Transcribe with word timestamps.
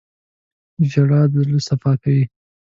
•ژړا 0.91 1.21
د 1.31 1.33
زړه 1.45 1.59
صفا 1.67 1.93
کوي. 2.01 2.23